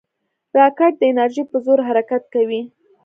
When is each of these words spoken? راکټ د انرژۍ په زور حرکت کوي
راکټ 0.57 0.93
د 0.99 1.03
انرژۍ 1.11 1.43
په 1.51 1.57
زور 1.65 1.79
حرکت 1.87 2.23
کوي 2.33 2.61